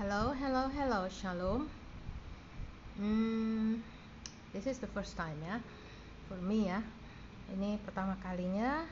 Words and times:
Hello, 0.00 0.32
hello, 0.32 0.64
hello, 0.72 1.04
shalom. 1.12 1.68
Hmm, 2.96 3.84
this 4.48 4.64
is 4.64 4.80
the 4.80 4.88
first 4.96 5.12
time 5.12 5.36
ya, 5.44 5.60
for 6.24 6.40
me 6.40 6.72
ya. 6.72 6.80
Ini 7.52 7.76
pertama 7.84 8.16
kalinya. 8.24 8.88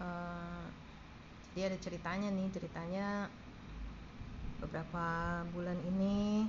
Uh, 0.00 0.64
jadi 1.52 1.68
ada 1.68 1.76
ceritanya 1.76 2.32
nih, 2.32 2.48
ceritanya 2.56 3.28
beberapa 4.64 5.44
bulan 5.52 5.76
ini 5.84 6.48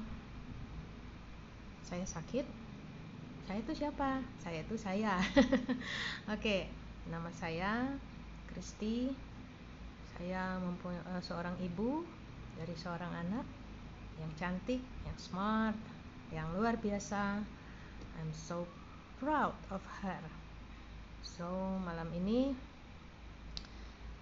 saya 1.83 2.07
sakit. 2.07 2.47
Saya 3.43 3.59
itu 3.59 3.75
siapa? 3.75 4.23
Saya 4.39 4.63
itu 4.63 4.79
saya. 4.79 5.19
Oke, 5.35 5.51
okay, 6.31 6.61
nama 7.11 7.27
saya 7.35 7.91
Kristi. 8.47 9.11
Saya 10.15 10.63
mempunyai 10.63 11.03
uh, 11.11 11.19
seorang 11.19 11.59
ibu 11.59 12.22
dari 12.57 12.75
seorang 12.77 13.13
anak 13.27 13.45
yang 14.21 14.31
cantik, 14.37 14.81
yang 15.05 15.17
smart, 15.17 15.77
yang 16.29 16.49
luar 16.53 16.77
biasa. 16.77 17.41
I'm 18.21 18.31
so 18.33 18.69
proud 19.17 19.57
of 19.73 19.81
her. 20.01 20.21
So, 21.23 21.47
malam 21.81 22.13
ini 22.13 22.53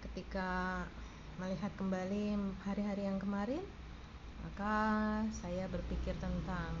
ketika 0.00 0.82
melihat 1.40 1.72
kembali 1.76 2.36
hari-hari 2.64 3.08
yang 3.08 3.20
kemarin, 3.20 3.62
maka 4.42 4.76
saya 5.32 5.70
berpikir 5.70 6.12
tentang 6.18 6.74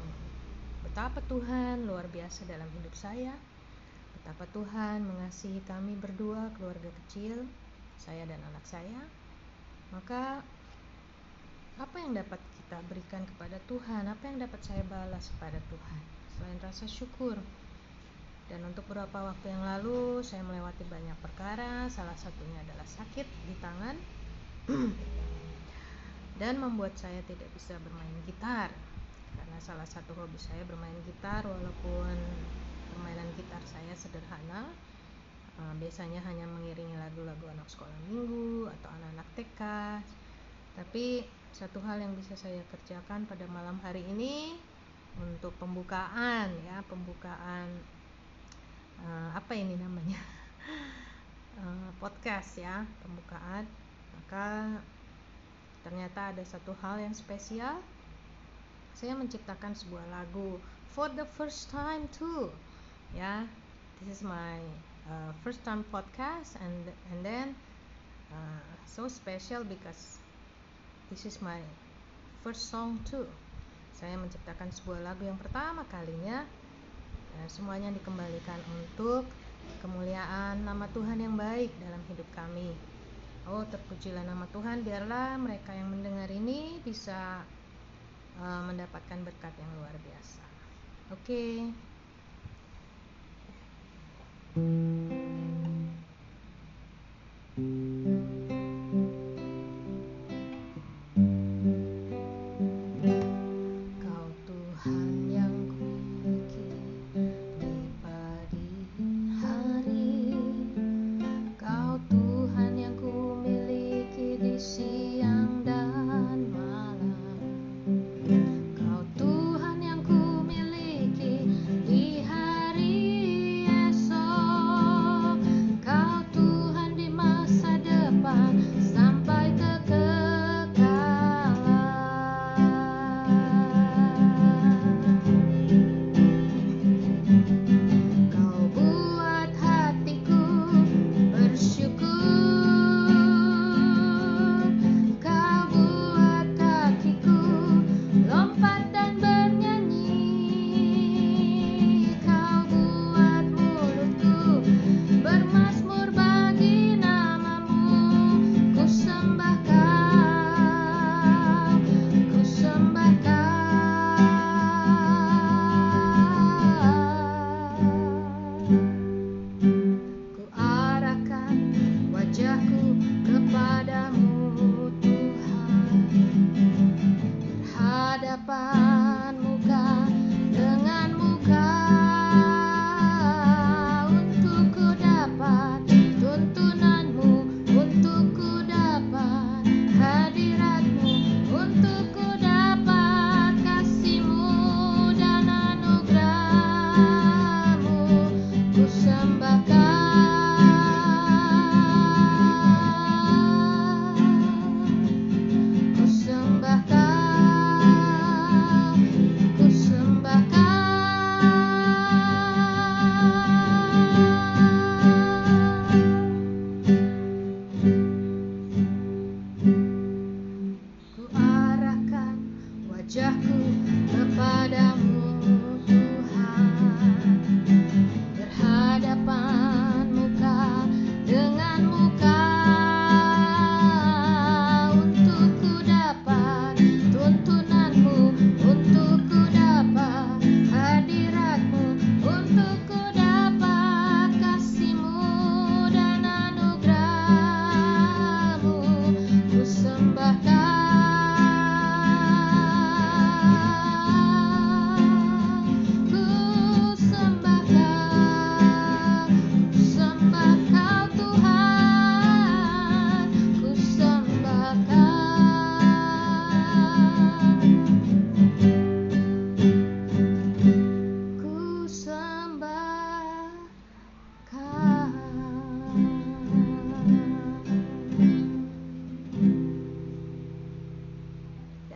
betapa 0.82 1.22
Tuhan 1.30 1.86
luar 1.86 2.10
biasa 2.10 2.44
dalam 2.44 2.68
hidup 2.80 2.92
saya. 2.92 3.32
Betapa 4.18 4.46
Tuhan 4.54 5.02
mengasihi 5.02 5.62
kami 5.66 5.98
berdua, 5.98 6.50
keluarga 6.54 6.90
kecil, 7.02 7.42
saya 7.98 8.22
dan 8.26 8.38
anak 8.52 8.64
saya. 8.66 9.00
Maka 9.90 10.42
apa 11.80 11.96
yang 11.96 12.12
dapat 12.12 12.40
kita 12.60 12.78
berikan 12.88 13.22
kepada 13.24 13.56
Tuhan? 13.64 14.04
Apa 14.08 14.22
yang 14.28 14.42
dapat 14.42 14.60
saya 14.60 14.84
balas 14.84 15.32
kepada 15.36 15.56
Tuhan? 15.72 16.02
Selain 16.36 16.58
rasa 16.60 16.84
syukur. 16.84 17.36
Dan 18.50 18.60
untuk 18.68 18.84
beberapa 18.90 19.32
waktu 19.32 19.48
yang 19.48 19.64
lalu 19.64 20.20
saya 20.20 20.44
melewati 20.44 20.84
banyak 20.84 21.16
perkara. 21.24 21.88
Salah 21.88 22.16
satunya 22.18 22.60
adalah 22.60 22.84
sakit 22.84 23.26
di 23.48 23.54
tangan. 23.60 23.96
Dan 26.40 26.60
membuat 26.60 26.92
saya 27.00 27.24
tidak 27.24 27.48
bisa 27.56 27.80
bermain 27.80 28.12
gitar. 28.28 28.68
Karena 29.32 29.58
salah 29.62 29.88
satu 29.88 30.12
hobi 30.12 30.36
saya 30.36 30.60
bermain 30.68 30.96
gitar 31.08 31.48
walaupun 31.48 32.16
permainan 32.92 33.28
gitar 33.40 33.62
saya 33.64 33.96
sederhana. 33.96 34.68
Eh, 35.56 35.74
biasanya 35.80 36.20
hanya 36.24 36.44
mengiringi 36.48 36.96
lagu-lagu 36.96 37.48
anak 37.48 37.68
sekolah 37.68 37.96
minggu 38.08 38.68
atau 38.68 38.88
anak-anak 38.88 39.28
TK 39.36 39.60
tapi 40.72 41.20
satu 41.52 41.84
hal 41.84 42.00
yang 42.00 42.16
bisa 42.16 42.32
saya 42.32 42.64
kerjakan 42.72 43.28
pada 43.28 43.44
malam 43.44 43.76
hari 43.84 44.00
ini 44.08 44.56
untuk 45.20 45.52
pembukaan 45.60 46.48
ya 46.64 46.80
pembukaan 46.88 47.68
uh, 49.04 49.36
apa 49.36 49.52
ini 49.52 49.76
namanya? 49.76 50.16
Uh, 51.60 51.92
podcast 52.00 52.56
ya 52.56 52.88
pembukaan. 53.04 53.68
Maka 54.16 54.80
ternyata 55.84 56.32
ada 56.32 56.40
satu 56.48 56.72
hal 56.80 57.04
yang 57.04 57.12
spesial. 57.12 57.84
Saya 58.96 59.12
menciptakan 59.12 59.76
sebuah 59.76 60.08
lagu 60.08 60.56
for 60.96 61.12
the 61.12 61.28
first 61.36 61.68
time 61.68 62.08
too 62.16 62.48
ya. 63.12 63.44
This 64.00 64.18
is 64.18 64.22
my 64.24 64.56
uh, 65.04 65.36
first 65.44 65.60
time 65.68 65.84
podcast 65.92 66.56
and 66.64 66.88
and 67.12 67.20
then 67.20 67.52
uh, 68.32 68.64
so 68.88 69.04
special 69.04 69.68
because 69.68 70.21
This 71.12 71.28
is 71.28 71.44
my 71.44 71.60
first 72.40 72.72
song 72.72 72.96
too. 73.04 73.28
Saya 73.92 74.16
menciptakan 74.16 74.72
sebuah 74.72 75.12
lagu 75.12 75.28
yang 75.28 75.36
pertama 75.36 75.84
kalinya. 75.92 76.40
Semuanya 77.52 77.92
dikembalikan 77.92 78.56
untuk 78.72 79.28
kemuliaan 79.84 80.64
nama 80.64 80.88
Tuhan 80.88 81.20
yang 81.20 81.36
baik 81.36 81.68
dalam 81.84 82.00
hidup 82.08 82.24
kami. 82.32 82.72
Oh, 83.44 83.60
terpujilah 83.60 84.24
nama 84.24 84.48
Tuhan. 84.56 84.88
Biarlah 84.88 85.36
mereka 85.36 85.76
yang 85.76 85.92
mendengar 85.92 86.32
ini 86.32 86.80
bisa 86.80 87.44
uh, 88.40 88.62
mendapatkan 88.64 89.20
berkat 89.20 89.52
yang 89.60 89.68
luar 89.84 89.92
biasa. 89.92 90.44
Oke. 91.12 91.28
Okay. 91.28 91.91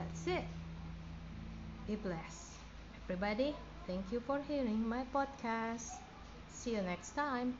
That's 0.06 0.26
it. 0.28 0.44
Be 1.86 1.96
blessed. 1.96 2.58
Everybody 3.04 3.56
thank 3.86 4.12
you 4.12 4.20
for 4.20 4.40
hearing 4.42 4.86
my 4.88 5.04
podcast. 5.14 5.90
See 6.48 6.74
you 6.74 6.82
next 6.82 7.12
time 7.14 7.54